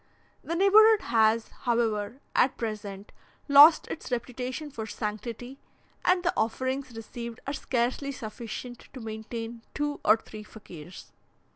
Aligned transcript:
The 0.43 0.55
neighbourhood 0.55 1.01
has, 1.09 1.49
however, 1.49 2.21
at 2.35 2.57
present, 2.57 3.11
lost 3.47 3.85
its 3.89 4.09
reputation 4.11 4.71
for 4.71 4.87
sanctity, 4.87 5.59
and 6.03 6.23
the 6.23 6.33
offerings 6.35 6.95
received 6.95 7.39
are 7.45 7.53
scarcely 7.53 8.11
sufficient 8.11 8.89
to 8.93 8.99
maintain 8.99 9.61
two 9.75 9.99
or 10.03 10.17
three 10.17 10.41
Fakirs. 10.43 11.11